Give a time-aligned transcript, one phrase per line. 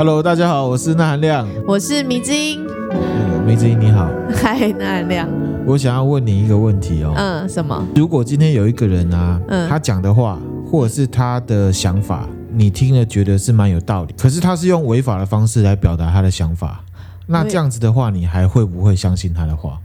[0.00, 2.66] Hello，大家好，我是那含亮，我是迷之音。
[2.90, 5.28] 呃，迷之音你好，嗨，那含亮。
[5.66, 7.12] 我想要问你一个问题哦。
[7.14, 7.86] 嗯，什么？
[7.94, 16.82] 如果今天有一个人啊，嗯，他讲的话或者是他的想法，你听了觉得是蛮有道理，可是他是用违法的方式来表达他的想法，
[17.26, 19.78] 那这样子的话，你还会不会相信他的话？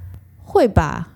[0.46, 1.10] 会吧。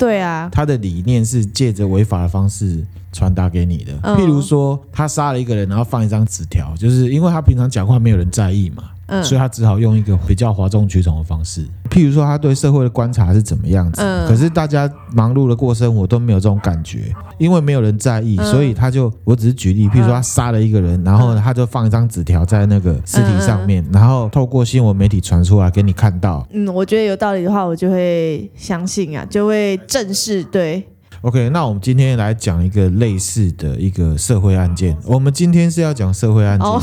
[0.00, 2.82] 对啊，他的理念是借着违法的方式
[3.12, 8.84] 传达给你的，嗯，譬如说他杀了一个人，然后放一张纸条，就是因为他平常讲话没有人在意嘛。
[9.10, 14.00] 嗯、所以他只好用一个比较哗众取宠的方式，譬如说他对社会的观察是怎么样子。
[14.02, 26.46] 嗯、可是大家忙碌的过生活都没有这种感觉，因为没有人在意，嗯、所以他就我只是举例，譬如说他杀了一个人，然后他就放一张纸条在那个尸体上面，然后透过新闻媒体传出来给你看到。
[26.52, 30.44] 嗯，我觉得有道理的话，我就会相信啊，就会正视。
[30.44, 30.86] 对
[31.22, 34.96] ，OK，那我们今天来讲一个类似的一个社会案件。
[35.04, 36.68] 我们今天是要讲社会案件。
[36.68, 36.80] 哦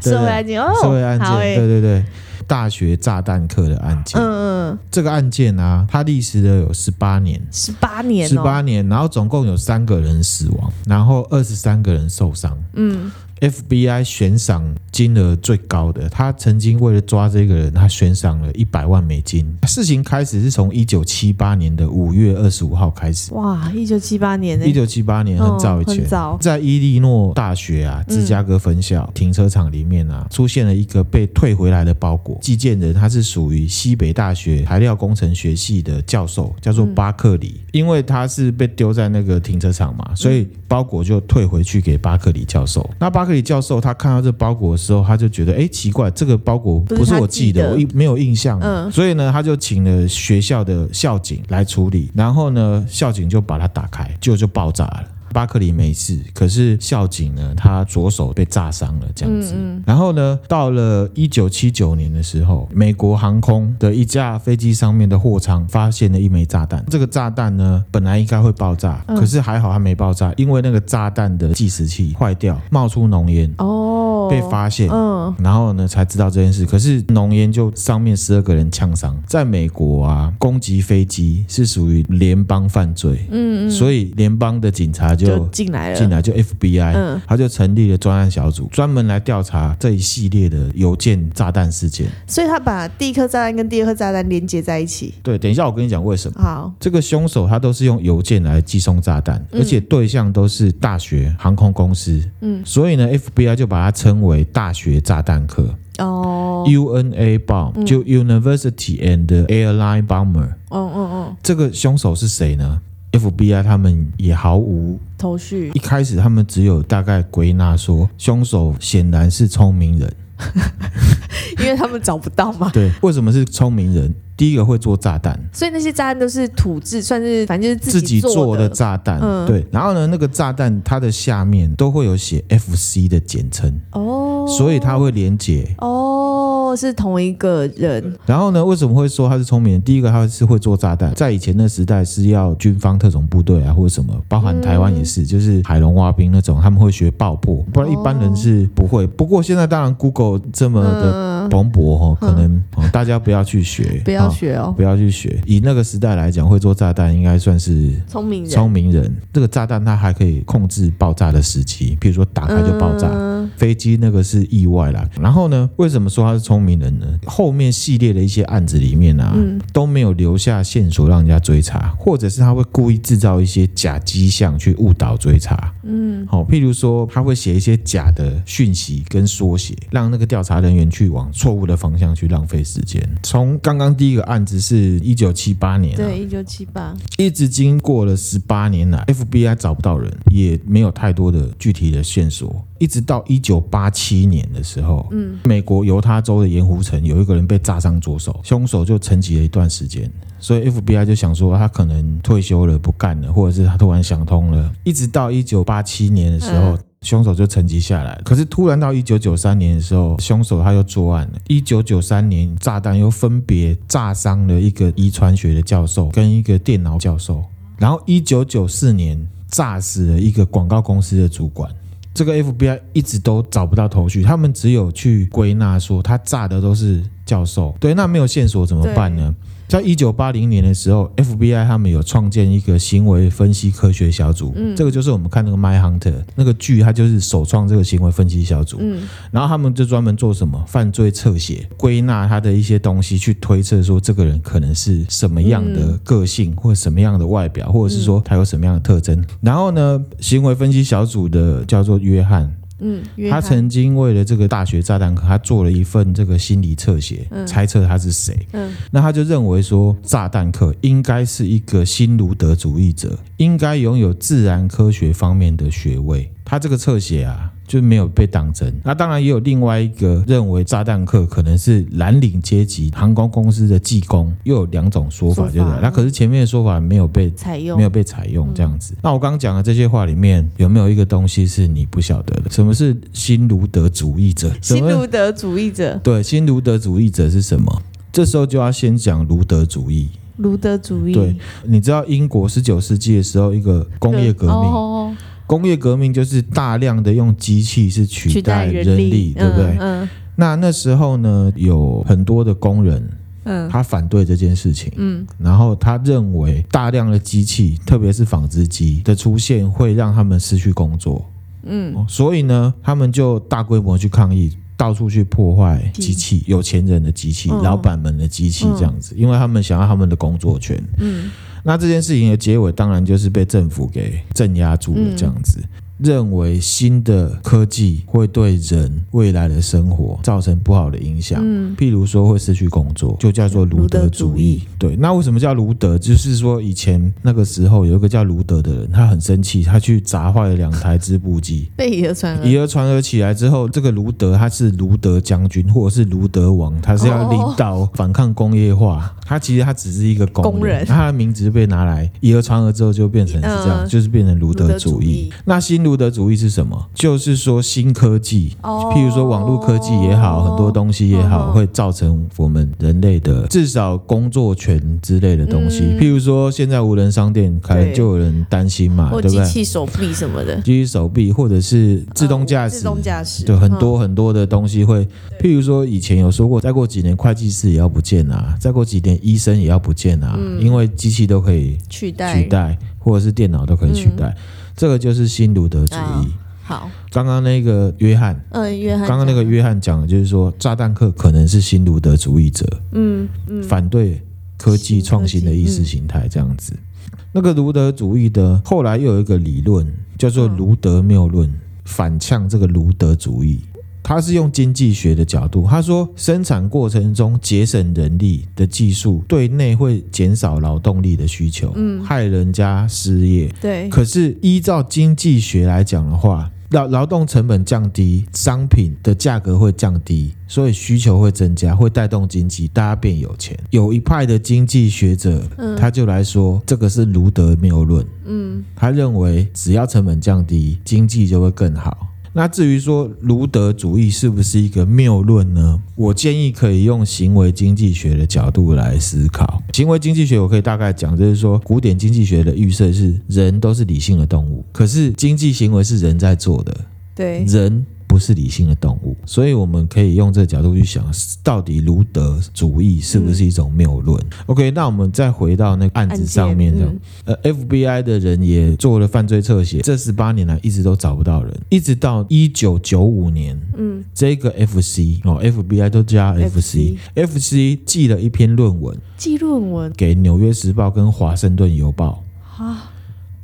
[0.00, 2.04] 社会案件哦，社会案件，对对对，
[2.46, 4.20] 大学炸弹客的案件。
[4.20, 12.56] 嗯嗯，这个案件啊，它历时了有十八年，十八年，十八年，然后总共有三个人死亡，然后二十三个人受伤。
[12.74, 13.10] 嗯。
[13.40, 19.46] FBI 悬赏金额最高的，他曾经为了抓这个人，他悬赏了一百万美金。
[19.66, 23.34] 事情开始是从一九七八年的五月二十五号开始。
[23.34, 32.38] 哇，一九七八年，一九七八年很早以前，哦、在伊利诺大学啊，芝加哥分校、嗯、停车场里面啊，出现了一个被退回来的包裹。
[32.40, 37.56] 寄件人他是属于西北大学材料工程学系的教授，叫做巴克里。
[37.58, 42.88] 嗯、因为他是被丢在那个停车场嘛，所以包裹就退回去给巴克里教授。
[42.98, 48.58] 那巴克里教授他看到这包裹的时候，他就觉得哎奇怪，这个包裹不是我寄的，我一没有印象。
[48.62, 55.04] 嗯，所以呢，他就请了学校的校警来处理，然后呢，校警就把它打开，就就爆炸了。
[55.36, 59.52] 巴克里没事，可是校警呢，他左手被炸伤了，这样子。
[59.54, 59.82] 嗯嗯。
[59.86, 66.82] 然后呢，到了一九七九年的时候，美国航空的一架飞机上面的货舱发现了一枚炸弹。
[66.88, 73.54] 这个炸弹呢，本来应该会爆炸，可是还好它没爆炸，因为那个炸弹的计时器坏掉，冒出浓烟。
[73.58, 74.15] 哦。
[74.28, 76.64] 被发现，嗯，然后呢才知道这件事。
[76.66, 92.06] 可是浓烟就上面十二个人呛伤，在美国啊，攻击飞机是属于联邦犯罪，嗯嗯，所以联邦的警察就进来了，进来就 FBI，嗯，他就成立了专案小组，专门来调查这一系列的邮件炸弹事件。
[92.26, 95.14] 所以他把第一颗炸弹跟第二颗炸弹连接在一起。
[95.22, 96.42] 对，等一下我跟你讲为什么。
[96.42, 104.15] 好，这个凶手他都是用邮件来寄送炸弹，而且对象都是大学、航空公司，嗯，所以呢，FBI 就把他称。
[104.16, 105.68] 称为大学炸弹客
[105.98, 110.48] 哦，UNA bomb、嗯、就 University and Airline Bomber。
[110.68, 112.80] 哦哦哦，这个凶手是谁呢
[113.12, 115.70] ？FBI 他们也毫无头绪。
[115.74, 120.10] 一开始他们只有大概归纳说，凶手显然是聪明人，
[121.58, 122.70] 因为他们找不到嘛。
[122.72, 124.14] 对，为什么是聪明人？
[124.36, 129.18] 第一个会做炸弹，所以那些炸弹都是土制，算是反正就是自己做的，炸弹。
[129.18, 129.66] 嗯，对。
[129.72, 136.45] 然后呢，那个炸弹它的下面都会有写 FC 的简称哦，所以它会连接哦，
[136.76, 138.14] 是同一个人。
[138.26, 139.82] 然后呢，为什么会说他是聪明人？
[139.82, 149.06] 第一个他是会做炸弹，在以前的时代是要军方特种部队啊或者什么，包含台湾也是，嗯、就是海龙挖兵那种，他们会学爆破，不然一般人是不会。
[149.06, 154.26] 不过现在当然 Google 这么的蓬勃哈，可能、嗯、大家不要去学，不要。
[154.36, 155.40] 学哦，不要去学。
[155.46, 158.50] 以那个时代来讲，会做炸弹应该算是聪明人。
[158.50, 163.08] 聪明人，这个炸弹它还可以控制爆炸的时机，比如说打开就爆炸。
[163.10, 165.08] 嗯、飞机那个是意外啦。
[165.20, 167.06] 然后呢，为什么说他是聪明人呢？
[167.24, 175.72] 后面系列的一些案子里面啊，嗯、都没有留下线索让人家追查，或者是他会故意制造一些假迹象去误导追查。
[175.84, 183.00] 嗯，好，譬如说他会写一些假的讯息跟缩写，让那个调查人员去往错误的方向去浪费时间。
[183.22, 184.16] 从刚刚第一。
[184.16, 200.10] 这个案子是一九七八年，对，一九七八，一直经过了十八年来，FBI 找不到人，也没有太多的具体的线索，一直到一九八七年的时候，嗯，美国犹他州的盐湖城有一个人被炸伤左手，凶手就沉寂了一段时间，
[200.40, 206.74] 所以 FBI 就想说他可能退休了，不干了，或者是他突然想通了，一直到一九八七年的时候。
[206.74, 211.38] 嗯凶手就沉寂下来，可是突然到一九九三年的时候，凶手他又作案了。
[211.46, 217.44] 一九九三年，炸弹又分别炸伤了一个遗传学的教授跟一个电脑教授，
[217.78, 221.70] 然后一九九四年炸死了一个广告公司的主管。
[222.12, 227.76] 这个 FBI 一直都找不到头绪，他们只有去归纳说他炸的都是教授。
[227.78, 229.34] 对，那没有线索怎么办呢？
[229.68, 239.02] 在一九八零年的时候，FBI 他们有创建一个行为分析科学小组，嗯，这个就是我们看那个《Mindhunter》那个剧，它就是首创这个行为分析小组，嗯，
[239.32, 249.20] 然后他们就专门做什么犯罪侧写，归纳他的一些东西，去推测说这个人可能是什么样的个性，或者什么样的外表，或者是说他有什么样的特征。
[249.40, 252.54] 然后呢，行为分析小组的叫做约翰。
[252.78, 258.36] 嗯，他曾经为了这个大学炸弹客，他做了一份这个心理侧写，嗯、猜测他是谁。
[258.52, 266.30] 嗯，那他就认为说，炸弹客应该是一个新卢德主义者，应该拥有自然科学方面的学位。
[266.44, 267.52] 他这个侧写啊。
[267.66, 268.72] 就没有被当真。
[268.84, 275.78] 那当然也有另外一个认为炸弹客可能是蓝领阶级航空公司的技工，又有两种说法，对不对？
[275.82, 278.94] 那可是前面的说法没有被采用，没有被采用这样子。
[279.02, 282.50] 那我刚刚讲的这些话里面有没有一个东西是你不晓得的？
[282.50, 284.50] 什么是新卢德主义者？
[284.62, 287.82] 新卢德主义者，对，新卢德主义者是什么？
[288.12, 290.08] 这时候就要先讲卢德主义。
[290.36, 291.34] 卢德主义，对，
[291.64, 295.16] 你知道英国十九世纪的时候一个工业革命。
[295.46, 299.76] 工业革命就是大量的用机器是取代人力，对不对？
[299.78, 300.02] 嗯。
[300.02, 303.08] 嗯，那那时候呢，有很多的工人，
[303.44, 311.24] 嗯，他反对这件事情，嗯，然后他认为大量的机器，特别是纺织机的出现，会让他们失去工作，
[311.62, 321.30] 嗯，所以呢，他们就大规模去抗议，到处去破坏机器，有钱人的机器，老板们的机器，这样子，因为他们想要他们的工作权，嗯。
[321.64, 325.60] 那这件事情的结尾，当然就是被政府给镇压住了，这样子。
[325.98, 334.62] 认为新的科技会对人未来的生活造成不好的影响，嗯，譬如说会失去工作，就叫做卢德主义。
[334.78, 335.96] 对，那为什么叫卢德？
[335.96, 342.46] 就是说以前那个时候有一个叫卢德的人，他很生气，他去砸坏了两台织布机， 被以讹传讹。
[342.46, 349.06] 以讹传讹起来之后，这个卢德他是卢德将军或者是卢德王，他是要领导反抗工业化。
[349.06, 355.00] 哦、他其实他只是一个工人，他的名字被拿来以讹传讹之后，就变成是这样，嗯、就是变成卢德主义。
[355.00, 355.85] 主义那新。
[355.86, 356.88] 卢德主义是什么？
[356.94, 365.82] 就是说新科技，譬如说网络科技也好，很多东西也好，会造成我们人类的至少工作权之类的东西。
[365.98, 369.22] 譬如说现在无人商店，可能就有人担心嘛，对。
[369.22, 369.44] 不对？
[369.44, 375.06] 机器手臂什么的，机器手臂或者是自动驾驶，自动驾驶，对，很多很多的东西会。
[375.40, 382.76] 譬如说以前有说过，再过几年会计师也要不见啊，再过几年医生也要不见啊，因为机器都可以取代，取代。
[382.98, 384.34] 或者是电脑都可以取代。
[384.76, 385.98] 这个就是新卢德主义。
[385.98, 386.26] 哦、
[386.62, 394.22] 好，刚刚那个约翰，嗯，约翰，刚刚那个约翰讲的就是说，炸弹客可能是新卢德主义者，嗯嗯，反对
[394.58, 396.74] 科技创新的意识形态这样子。
[396.74, 399.86] 嗯、那个卢德主义的后来又有一个理论
[400.18, 401.50] 叫做卢德谬论，
[401.84, 403.60] 反呛这个卢德主义。
[404.08, 413.52] 他是用经济学的角度，他说生产过程中节省人力的技术对内会减少劳动力的需求，嗯，害人家失业。
[413.60, 423.58] 对，可是依照经济学来讲的话，劳劳动成本降低，商品的价格会降低，所以需求会增加，会带动经济，大家变有钱。
[423.70, 425.42] 有一派的经济学者，
[425.76, 432.06] 他就来说这个是卢德谬论，嗯，他认为只要成本降低，经济就会更好。
[432.36, 435.80] 那至于说卢德主义是不是一个谬论呢？
[435.94, 439.62] 我建议可以用行为经济学的角度来思考。
[439.72, 446.76] 行为经济学我可以大概讲，就是说古典经济学的预设是人都是理性的动物，可是经济行为是人在做的，
[447.14, 447.86] 对人。
[448.16, 451.04] 不是理性的动物，所以我们可以用这个角度去想，
[451.42, 454.18] 到底卢德主义是不是一种谬论？
[454.18, 456.96] 嗯，OK，那我们再回到那个案子上面，这样，
[457.26, 469.92] 呃，FBI 的人也做了犯罪侧写，这十八年来一直都找不到人，一直到一九九五年，嗯，这个 FC 哦，FBI 都加 FC，FC 寄了一篇论文，寄论文？
[469.94, 472.24] 给《纽约时报》跟《华盛顿邮报》
[472.64, 472.92] 啊。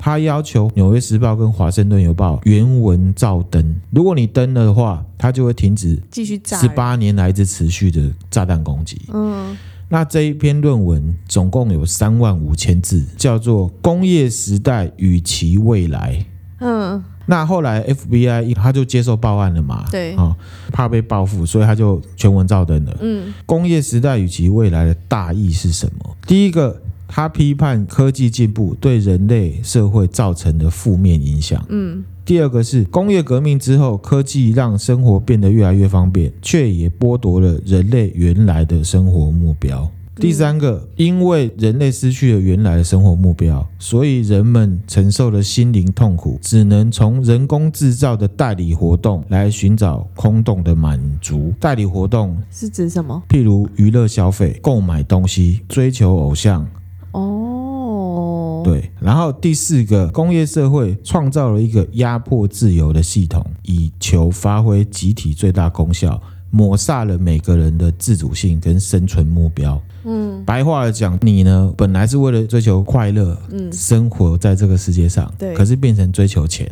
[0.05, 9.01] 他要求《纽约时报》跟《华盛顿邮报》原文照登，如果你登了的话，他就会停止继续炸十八年来一直持续的炸弹攻击。
[9.13, 9.57] 嗯，
[9.89, 16.17] 那这一篇论文总共有三万五千字，叫做《工业时代与其未来》。
[16.59, 19.85] 嗯，那后来 FBI 他就接受报案了嘛？
[19.93, 20.37] 对，啊，
[20.73, 22.97] 怕被报复，所以他就全文照登了。
[23.01, 26.17] 嗯，《工业时代与其未来》的大意是什么？
[26.27, 26.82] 第一个。
[27.15, 31.63] 他批判科技进步对人类社会造成的负面影响。
[31.69, 39.87] 嗯，第二个是工业革命之后，科技让生活变得越来越方便，却也剥夺了人类原来的生活目标。
[40.17, 51.53] 第三个，因为人类失去了原来的生活目标，所以人们承受了心灵痛苦，只能从人工制造的代理活动来寻找空洞的满足。
[51.61, 53.23] 代理活动是指什么？
[53.29, 56.67] 譬如娱乐消费、购买东西、追求偶像。
[57.13, 58.91] 哦，对。
[59.01, 66.21] 然后第四个，工业社会创造了一个压迫自由的系统，以求发挥集体最大功效。
[66.55, 69.81] 抹杀了每个人的自主性跟生存目标。
[70.05, 76.71] 嗯，白话来讲，你呢本来是为了追求快乐，嗯，生活在这个世界上，对，可是变成追求钱，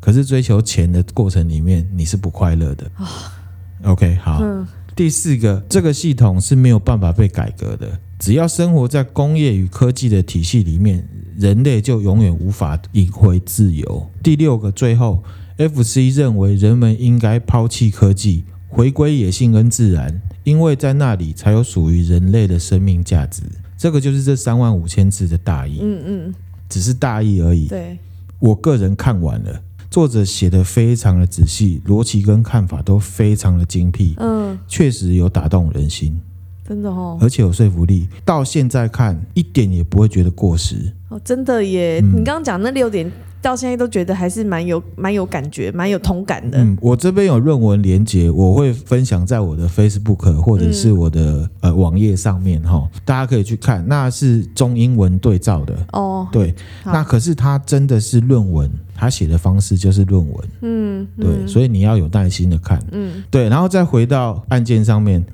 [0.00, 2.90] 可是追求钱的过程里面，你是不快乐的。
[3.84, 4.40] OK，好。
[4.42, 7.88] 嗯，第四个，这个系统是没有办法被改革的。
[8.18, 11.06] 只要生活在工业与科技的体系里面，
[11.38, 14.10] 人类就永远无法赢回自由。
[14.22, 15.22] 第六个，最后
[15.58, 18.44] ，FC 认为人们应该抛弃科技。
[18.68, 23.42] 回归野性跟自然，因为在那里才有属于人类的生命价值。
[23.78, 25.78] 这个就是这三万五千字的大意。
[25.80, 26.34] 嗯嗯，
[26.68, 27.68] 只是大意而已。
[27.68, 27.98] 对，
[28.38, 34.14] 我个人看完了，作者写的非常的仔细，逻辑跟看法都非常的精辟。
[34.18, 36.20] 嗯，确实有打动人心，
[36.68, 38.08] 真的哦，而且有说服力。
[38.24, 40.92] 到现在看一点也不会觉得过时。
[41.08, 42.00] 哦，真的耶！
[42.02, 43.10] 嗯，你刚刚讲那六点。
[43.42, 46.58] 到现在都觉得还是蛮有蛮有感觉，蛮有同感的。
[46.58, 53.86] 嗯，我这边有论文连接，我会分享在我的 Facebook 或者是我的、嗯、呃网页上面哈，大家可以去看。
[53.86, 56.26] 那是中英文对照的哦。
[56.32, 56.52] 对，
[56.84, 60.48] 那可是它真的是论文，他写的方式就是论文。
[60.62, 62.84] 嗯，对，所以你要有耐心的看。
[62.90, 65.24] 嗯，对，然后再回到案件上面。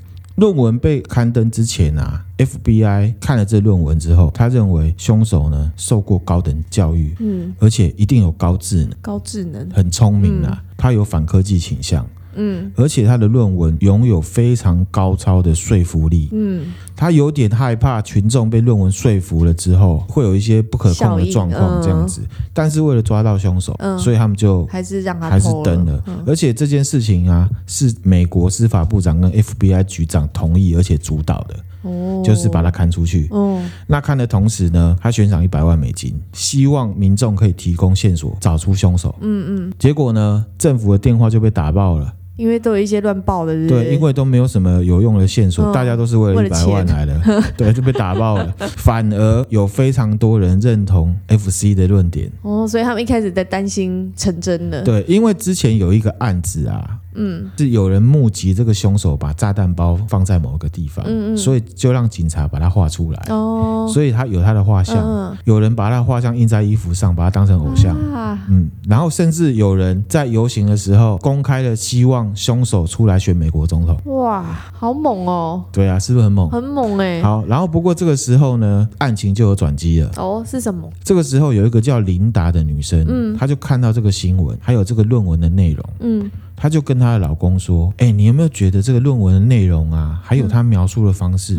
[0.42, 12.04] 论文被刊登之前啊，FBI 看了这论文之后，他认为凶手呢受过高等教育，嗯，而且一定有高智能，高智能，很聪明啊，嗯，他有反科技倾向。
[12.34, 16.28] 嗯，而且他的论文拥有非常高超的说服力。
[16.32, 22.20] 嗯，他有点害怕群众被论文说服了之后会有一些不可控的状况这样子。
[22.52, 26.02] 但是为了抓到凶手，嗯所以他们就还是让他还是登了。
[26.26, 31.56] 而且这件事情啊，是美国司法部长跟 FBI 局长同意而且主导的。
[31.82, 33.26] 哦，就是把他刊出去。
[33.32, 39.12] 哦，那看的同时呢，他悬赏一百万美金，希望民众可以提供线索找出凶手。
[39.20, 42.14] 嗯嗯，结果呢，政府的电话就被打爆了。
[42.36, 47.20] 因为都有一些乱报的，对，因为都没有什么有用的线索，哦、大家都是为了一百万来的，
[47.56, 48.54] 对，就被打爆了。
[48.76, 54.82] 反而有非常多人认同 FC 的论点，哦，所以他们一开始在担心成真了。
[54.82, 56.98] 对，因为之前有一个案子啊。
[57.14, 63.22] 嗯，是有人目击这个凶手把炸弹包放在某个地方，嗯嗯，所以就让警察把它画出来。
[63.28, 67.96] 哦，所以他有他的画像，嗯，有人把他画像印在衣服上，把他当成偶像。
[68.12, 73.96] 啊，嗯，然后甚至有人在游行的时候公开的希望凶手出来选美国总统。
[74.16, 74.42] 哇，
[74.72, 75.62] 好猛哦！
[75.72, 76.48] 对啊，是不是很猛？
[76.50, 77.22] 很猛哎。
[77.22, 80.10] 好，然后不过这个时候呢，案情就有转机了。
[80.16, 80.90] 哦，是什么？
[81.04, 86.30] 这个时候有一个叫琳达的女生，嗯，她就看到这个新闻，还有这个论文的内容，嗯。
[86.62, 91.58] 她就跟她的老公说：“哎，你有没有觉得这个论文的内容啊，还有她描述的方式，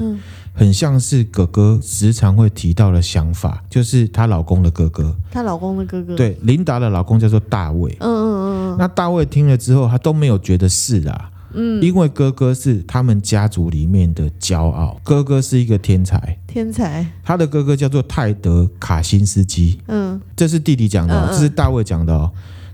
[0.54, 5.14] 很像是哥哥时常会提到的想法，就是她老公的哥哥。
[5.30, 7.94] 她老公的哥哥，对，琳达的老公叫做大卫。
[8.00, 8.78] 嗯嗯嗯。
[8.80, 11.30] 那大卫听了之后，他都没有觉得是啊。
[11.52, 16.40] 嗯，因为哥哥是他们家族里面的骄傲，哥哥是一个天才。
[16.48, 17.06] 天才。
[17.26, 19.78] 他的哥哥叫做泰德卡辛斯基。
[19.88, 22.32] 嗯，这是弟弟讲的，这是大卫讲的哦。”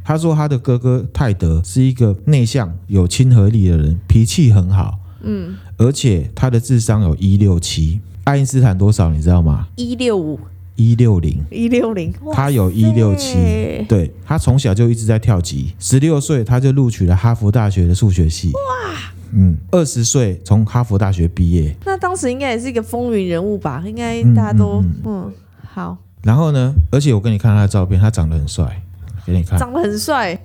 [0.09, 4.97] 他说：“他的哥哥泰德是一个内向、有亲和力的人，脾气很好。
[5.21, 8.01] 嗯，而且他的智商有一六七。
[8.23, 9.11] 爱因斯坦多少？
[9.11, 9.67] 你知道吗？
[9.75, 10.39] 一六五、
[10.75, 12.11] 一六零、一六零。
[12.33, 13.85] 他有一六七。
[13.87, 18.51] 对，他从小就一直在跳级，十六岁他就录取了哈佛大学的数学系。
[18.53, 21.75] 哇，嗯，二十岁从哈佛大学毕业。
[21.85, 23.83] 那当时应该也是一个风云人物吧？
[23.85, 25.33] 应该大家都嗯，嗯，嗯，嗯，
[25.71, 25.97] 好。
[26.23, 26.73] 然后呢？
[26.89, 28.81] 而且我给你看他的照片，他长得很帅。”
[29.29, 30.37] 给你看，长得很帅，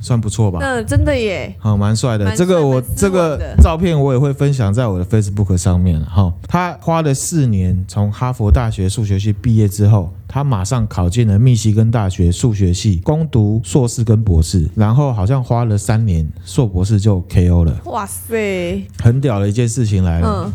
[0.00, 0.58] 算不错吧？
[0.62, 2.34] 嗯，真的耶，好，蛮帅的。
[2.34, 6.00] 这个我这个照片我也会分享在我的 Facebook 上面。
[6.04, 17.78] 哈，他花了四年从哈佛大学数学系毕业之后，他马上考进了密西根大学数学系，攻读硕士跟博士，然后好像花了三年硕博士就 KO 了。
[17.84, 20.46] 哇塞，很屌的一件事情来了。
[20.46, 20.52] 嗯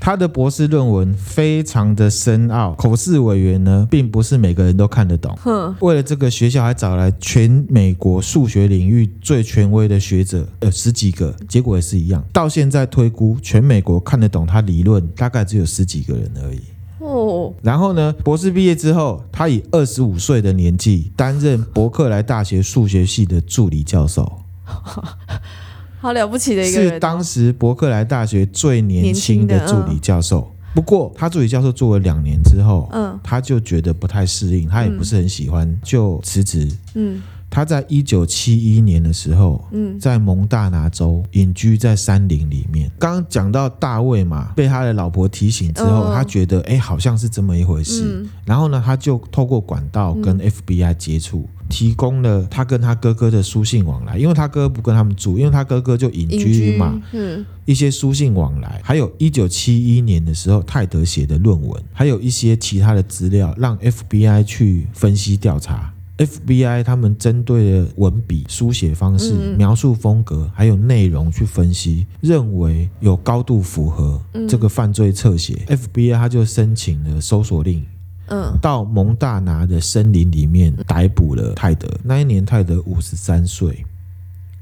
[0.00, 5.36] 他的博士论文非常的深奥，口试委员呢，并不是每个人都看得懂。
[5.80, 12.24] 为了这个，学校还找来全美国数学领域最权威的学者，呃，十几个，结果也是一样。
[12.32, 16.60] 到现在推估，全美国看得懂他理论，大概只有十几个人而已。
[17.00, 24.30] 哦，然后呢，博士毕业之后，他以二十五岁的年纪担任伯克莱大学数学系的助理教授。
[26.00, 30.52] 好了不起的一个人，是当时伯克莱大学最年轻的助理教授。
[30.74, 36.70] 不过，他助理教授做了两年之后，嗯，他就觉得不太适应，他也不是很喜欢，嗯、就辞职。
[36.94, 42.88] 嗯，他在一九七一年的时候，嗯，在蒙大拿州隐居在山林里面。
[42.98, 48.04] 刚刚讲到大卫嘛，被他的老婆提醒之后，他觉得哎、欸，好像是这么一回事。
[48.04, 51.40] 嗯、然后呢，他就透过管道跟 FBI 接触。
[51.40, 57.00] 嗯提供了他跟他哥哥的书信往来，因为他哥哥不跟他们住，因为他哥哥就隐居嘛。
[57.12, 65.92] 嗯，一些书信往来，还有一九七一年的时候泰德写的论文，还有一些其他的资料，让 FBI 去分析调查。
[66.18, 75.54] FBI 他们针对的文笔、书写方式、描述风格还有内容去分析，认为有高度符合这个犯罪侧写。
[75.68, 77.86] FBI 他就申请了搜索令。
[78.30, 81.88] 嗯，到蒙大拿的森林里面逮捕了泰德。
[82.02, 83.84] 那一年泰德五十三岁。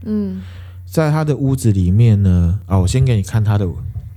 [0.04, 0.40] 嗯，
[0.84, 3.66] 在他的屋子里面呢，啊，我先给你看他的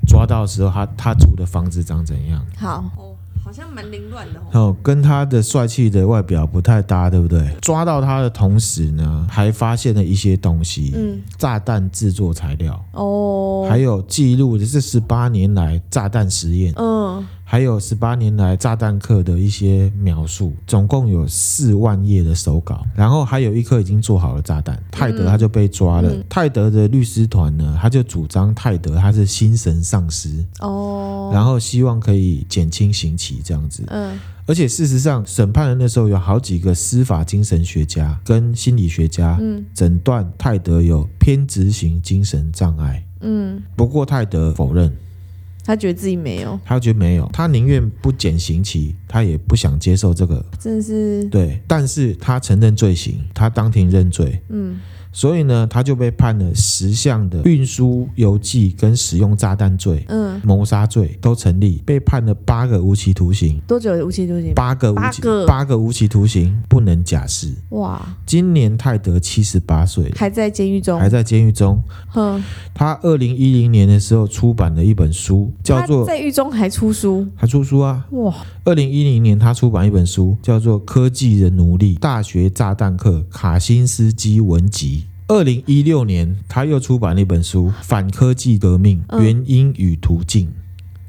[0.08, 2.46] 抓到的时候，他他住的房子长怎样？
[2.58, 4.44] 好哦，好像蛮凌乱的哦。
[4.54, 7.56] 哦，跟他的帅气的外表不太搭，对不对？
[7.62, 17.26] 抓到他的同时呢，还发现了一些东西，嗯，炸弹制作材料哦，还有记录的这十八年来炸弹实验，嗯。
[17.52, 24.80] 还有十八年来炸弹客的一些描述，总共有四万页的手稿，然后还有一颗已经做好了炸弹。
[24.92, 26.14] 泰德他就被抓了。
[26.14, 33.82] 嗯、泰德的律师团呢，他就主张泰德他是心神丧失哦，然后希望可以减轻刑期这样子。
[33.88, 43.04] 嗯，而且事实上，审判的那时候有好几个司法精神学家跟心理学家，嗯，诊断泰德有偏执型精神障碍。
[43.22, 44.96] 嗯，不过泰德否认。
[45.70, 51.62] 他觉得自己没有，他觉得没有，他宁愿不减刑期，他也不想接受这个，真的是对。
[51.68, 54.42] 但是他承认罪行，他当庭认罪。
[54.50, 54.80] 嗯。
[55.12, 63.60] 所以呢，他就被判了十项的运输邮寄跟使用炸弹罪，嗯，谋杀罪都成立，被判了八个无期徒刑。
[63.68, 64.54] 多久的无期徒刑？
[64.54, 67.52] 八个无期，八个无期徒刑，不能假释。
[67.70, 68.00] 哇！
[68.26, 71.82] 今年泰德七十八岁，还在监狱中，还在监狱中。
[72.10, 78.06] 哼，他二零一零年的时候出版了一本书，叫做《在狱中还出书》，还出书啊！
[78.12, 78.34] 哇！
[78.64, 84.98] 二零一零年他出版一本书，叫做《科技的奴隶：大学炸弹客卡辛斯基文集》。
[85.30, 90.48] 二零一六年，他又出版了一本书《反科技革命：原因与途径》。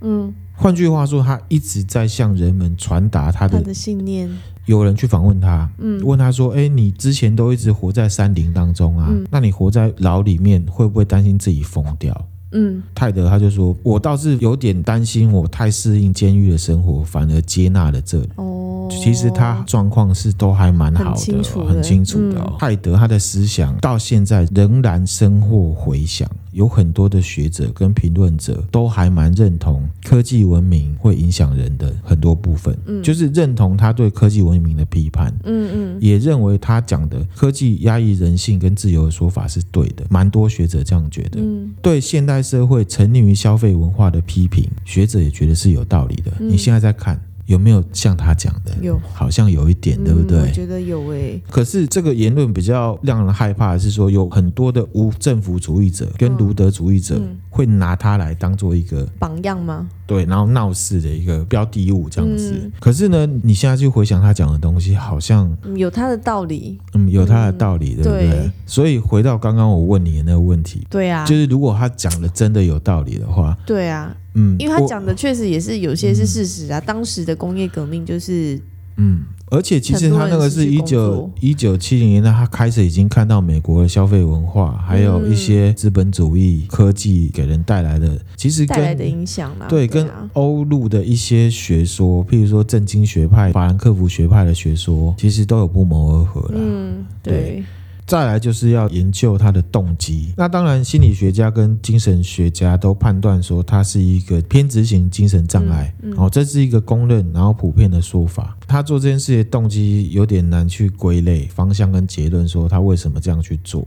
[0.02, 4.28] 嗯，换句话说，他一直在向人们传达他的，信念。
[4.66, 12.14] 有人去访问他，嗯，问他说：“哎，你之前都一直活在山林当中啊，嗯，那你活在牢里面，会不会担心自己疯掉？”
[12.52, 18.49] 嗯，泰德他就说：“我倒是有点担心，我太适应监狱的生活，反而接纳了这里。”哦，
[18.90, 22.48] 其实他状况是都还蛮好的，很清楚的，很清楚的哦。
[22.52, 26.28] 嗯，泰德他的思想到现在仍然深获回响。
[26.52, 46.32] 有很多的学者跟评论者都还蛮认同科技文明会影响人的很多部分，嗯，就是认同他对科技文明的批判，嗯嗯，也认为他讲的科技压抑人性跟自由的说法是对的，蛮多学者这样觉得，嗯，对现代社会沉溺于消费文化的批评，学者也觉得是有道理的。
[46.40, 47.20] 你现在在看。
[47.50, 48.72] 有没有像他讲的？
[48.80, 50.38] 有，好像有一点，嗯、对不对？
[50.38, 51.42] 我觉得有诶、欸。
[51.50, 59.88] 可是这个言论比较让人害怕的是说，有很多的无政府主义者跟卢德主义者会拿他来当做一个榜样吗？
[60.06, 62.52] 对，然后闹事的一个标的物这样子。
[62.54, 66.78] 嗯、可是呢，你现在去回想他讲的东西，好像有他的道理。
[66.94, 68.30] 嗯，有他的道理，嗯、对不对？
[68.30, 74.16] 对，所以回到刚刚我问你的那个问题，对啊，就是如果他讲的真的有道理的话，对啊。
[74.34, 76.78] 嗯，因为他讲的确实也是有些是事实啊。
[76.78, 78.60] 嗯、当时的工业革命就是，
[78.96, 89.66] 嗯，而且其实他那个是一九一九七零年代，他开始已经看到美国的消费文化，还有一些资本主义科技给人带来的，其实跟带来的影响嘛。
[89.68, 96.54] 对，跟欧陆的一些学说，譬如说正经学派、法兰克福学派的学说，其实都有不谋而合了。
[96.54, 97.32] 嗯，对。
[97.32, 97.64] 对
[98.10, 100.34] 再来就是要研究他的动机。
[100.36, 105.94] 那当然，心理学家跟精神学家都判断说他是一个偏执型精神障碍。
[106.02, 108.56] 嗯嗯、哦，这是一个公认然后普遍的说法。
[108.66, 113.86] 他做这件事的动机有点难去归类方向跟结论，说他为什么这样去做。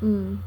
[0.00, 0.38] 嗯。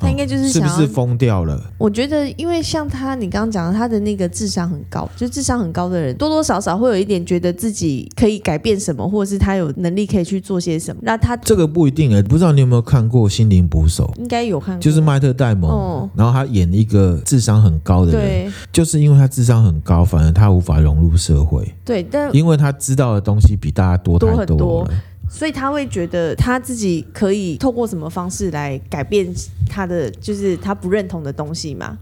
[0.00, 1.62] 他应该就是想是不是疯掉了？
[1.78, 11.02] 我觉得，因为像他，你刚刚讲的，他的那个智商很高，就智商很高的人，多多少少会有一点觉得自己可以改变什么，或者是他有能力可以去做些什么。
[11.04, 14.12] 那他这个不一定诶，不知道你有没有看过《心灵捕手》？
[14.20, 21.72] 应该有看过，就是迈特戴蒙，哦、然后他演一个智商很高的人，对就是因为他智商很高，反而他无法融入社会。
[21.84, 24.56] 对，但因为他知道的东西比大家多太多了。
[24.56, 24.88] 多
[25.32, 29.32] 所以他会觉得他自己可以透过什么方式来改变
[29.68, 31.96] 他的，就是他不认同的东西嘛。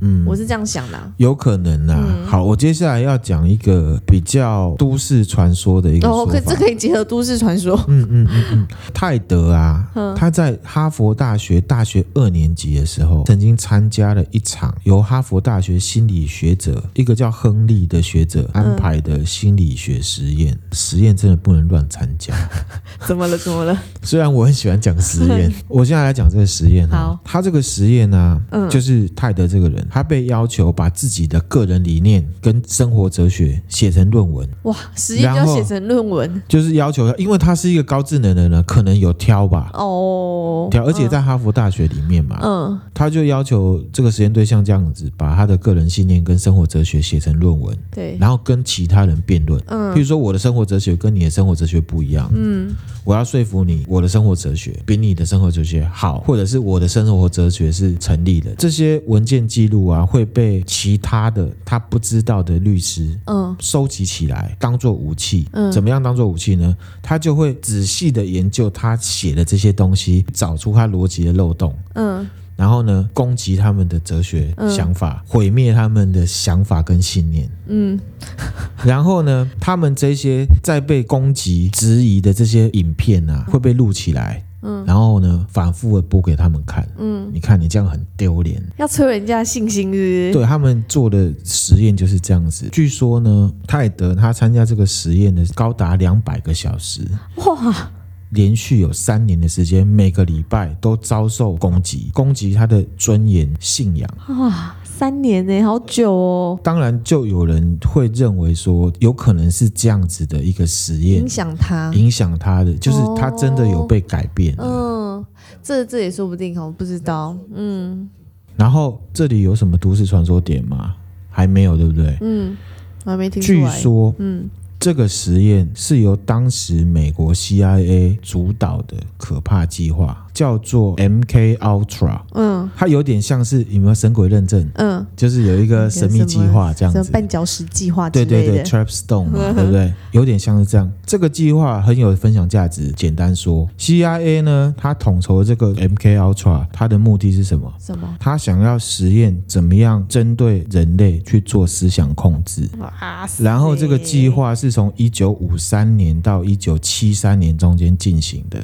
[0.00, 1.96] 嗯，我是这样想的、啊，有可能啊。
[1.98, 7.78] 嗯、好，我接下来要讲一个比较都市传说的一个，哦、可这可以结合都市传说。
[7.88, 20.52] 嗯嗯嗯嗯，泰德啊，嗯、他在哈佛大学大学二年级的时候，曾经参加了一场由哈佛大学心理学者一个叫亨利的学者安排的心理学实验。
[20.54, 22.32] 嗯、实验真的不能乱参加。
[23.06, 23.36] 怎么了？
[23.36, 23.76] 怎么了？
[24.02, 26.96] 虽然我很喜欢讲实验， 我现在来讲这个实验、啊。
[26.96, 29.87] 好，他这个实验呢、啊，嗯、就是泰德这个人。
[29.90, 34.48] 他被要求把自己的个人理念跟生活哲学写成论文。
[34.62, 39.70] 哇，实验就要写成论文，就是要求他，因为他是一个高智能的人，可能有挑吧。
[39.74, 47.76] 哦，挑，而且在哈佛大学里面嘛，嗯，他就要求这个实验对象这样子，把他的个人信念跟生活哲学写成论文。
[47.90, 49.62] 对，然后跟其他人辩论。
[49.66, 52.30] 嗯，比如说我的生活哲学跟你的生活哲学不一样。
[52.34, 52.74] 嗯，
[53.04, 58.54] 我要说服你，我的生活哲学比你的生活哲学好，或者是我的生活哲学是成立的。
[58.56, 60.04] 这些文件记录啊。
[60.04, 63.54] 会被其他的他不知道的律师嗯。
[63.60, 65.48] 收集起来当做武器。
[65.52, 66.76] 嗯，怎么样当做武器呢？
[67.02, 71.74] 他就会仔细的研究他写的这些东西，找出他逻辑的漏洞。
[71.94, 77.48] 嗯，然后呢攻击他们的哲学想法，毁灭他们的想法跟信念。
[77.66, 77.98] 嗯，
[78.84, 84.44] 然后呢他们这些在被攻击质疑的这些影片啊会被录起来。
[84.62, 86.88] 嗯，然后呢，反复的播给他们看。
[86.98, 90.32] 嗯，你看你这样很丢脸，要摧毁人家信心是不是？
[90.32, 92.68] 对，他们做的实验就是这样子。
[92.72, 97.02] 据说呢，泰德他参加这个实验的高达两百个小时，
[97.36, 97.90] 哇，
[98.30, 104.10] 连续有三年的时间，每个礼拜都遭受攻击，攻击他的尊严、信仰。
[104.28, 104.74] 哇。
[104.98, 106.58] 三年呢，好久哦。
[106.60, 114.56] 当然，就有人会认为说，有可能是这样子的一个实验影响他，影响他的，就是他真的有被改变。
[114.58, 115.24] 嗯，
[115.62, 117.36] 这这也说不定，哦不知道。
[117.54, 118.10] 嗯。
[118.56, 120.96] 然后这里有什么都市传说点吗？
[121.30, 122.18] 还没有，对不对？
[122.20, 122.56] 嗯，
[123.04, 123.40] 我还没听。
[123.40, 124.50] 据说，嗯。
[124.80, 132.20] 这个实验是由当时美国 CIA 主导的可怕计划，叫做 MK Ultra。
[132.34, 134.64] 嗯，它有点像是有没有神鬼认证？
[134.74, 138.08] 嗯，就是有一个神秘计划这样子，绊脚石计划。
[138.08, 139.92] 对对对，Trap Stone 嘛，对不对？
[140.12, 140.88] 有点像是这样。
[141.04, 142.92] 这个计划很有分享价值。
[142.92, 147.72] 简单说，CIA 呢，它统筹这个 MK Ultra，它的目的是什么？
[147.80, 148.16] 什么？
[148.20, 152.68] 它想要实验怎么样针对人类去做思想控制。
[152.78, 153.26] 哇！
[153.40, 154.68] 然后这个计划是。
[154.68, 158.62] 是从一九五三年到一九七三年中间进行的。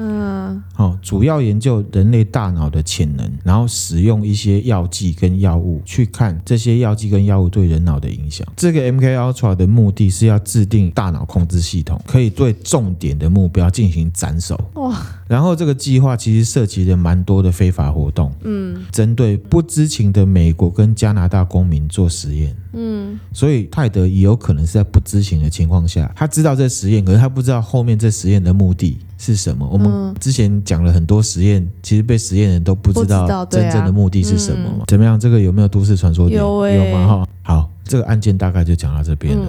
[0.00, 8.46] 嗯，好，主要研究人类大脑的潜能，然后使用一些药剂跟药物去看这些药剂跟药物对人脑的影响。
[8.56, 14.58] 这个 MK Ultra 的目的是要制定大脑控制系统，可以对重点的目标进行斩首。
[14.74, 15.04] 哇！
[15.26, 18.32] 然后这个计划其实涉及了蛮多的非法活动。
[18.44, 22.56] 嗯，针对不知情的美国跟加拿大公民做实验。
[22.72, 29.68] 嗯，所以泰德也有可能是在不知情的情况下，他知道这实验，可是他不知道后面这实验的目的是什么？
[29.68, 34.84] 我们之前讲了很多实验，其实被实验的人都不知道真正的目的是什么嘛？
[34.86, 35.18] 怎么样？
[35.18, 36.40] 这个有没有都市传说点？
[36.40, 37.06] 有、欸、有吗？
[37.06, 39.46] 哈，好，这个案件大概就讲到这边了。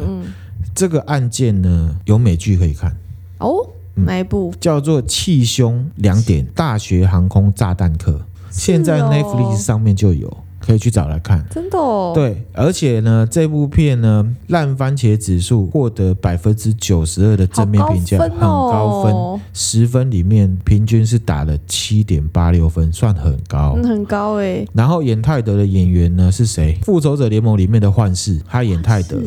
[0.73, 2.91] 这个案件呢，有美剧可以看
[3.37, 4.51] 哦，哪一部？
[4.59, 10.35] 叫做《气胸两点大学航空炸弹客》，哦、现在 Netflix 上面就有。
[10.69, 12.11] 可以去找来看，真的哦。
[12.13, 24.63] 对，而且呢，这部片呢，烂番茄指数获得百分之九十二的正面评价，很高分，十分里面平均是打了七点八六分，算很高，嗯、很高哎。
[24.71, 26.77] 然后演泰德的演员呢是谁？
[26.83, 29.17] 复仇者联盟里面的幻视，他演泰德。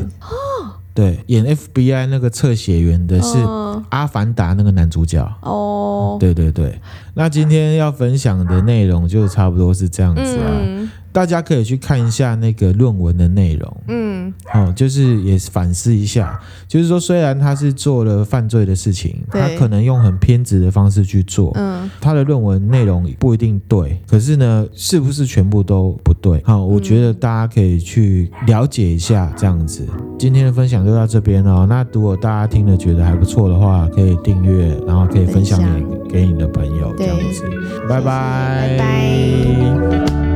[0.94, 3.38] 对，演 FBI 那个测血员的是
[3.88, 5.26] 《阿凡达》那个男主角。
[5.40, 6.78] 哦，对对对。
[7.14, 10.46] 那今天要分享的内容就差不多是这样子啊。
[10.62, 26.40] 嗯大家可以去看一下那个论文的内容，嗯，好，就是也反思一下，就是说，虽然他是做了犯罪的事情，他可能用很偏执的方式去做，嗯，他的论文内容不一定对，可是呢，是不是全部都不对？
[26.44, 29.86] 好，我觉得大家可以去了解一下这样子。
[30.18, 31.66] 今天的分享就到这边哦。
[31.68, 35.60] 那如果大家听了觉得还不错的话，可以订阅，然后可以分享
[36.08, 37.42] 给给你的朋友这样子。
[37.88, 40.31] 拜拜，拜拜。